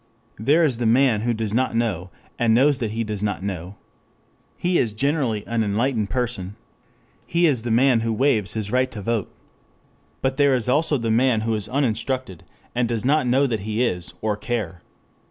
There 0.39 0.63
is 0.63 0.79
the 0.79 0.87
man 0.87 1.21
who 1.21 1.31
does 1.31 1.53
not 1.53 1.75
know 1.75 2.09
and 2.39 2.55
knows 2.55 2.79
that 2.79 2.89
he 2.93 3.03
does 3.03 3.21
not 3.21 3.43
know. 3.43 3.75
He 4.57 4.79
is 4.79 4.93
generally 4.93 5.45
an 5.45 5.63
enlightened 5.63 6.09
person. 6.09 6.55
He 7.27 7.45
is 7.45 7.61
the 7.61 7.69
man 7.69 7.99
who 7.99 8.11
waives 8.11 8.53
his 8.53 8.71
right 8.71 8.89
to 8.89 9.01
vote. 9.03 9.31
But 10.23 10.37
there 10.37 10.55
is 10.55 10.67
also 10.67 10.97
the 10.97 11.11
man 11.11 11.41
who 11.41 11.53
is 11.53 11.69
uninstructed 11.69 12.43
and 12.73 12.87
does 12.89 13.05
not 13.05 13.27
know 13.27 13.45
that 13.45 13.59
he 13.59 13.83
is, 13.83 14.15
or 14.23 14.35
care. 14.35 14.79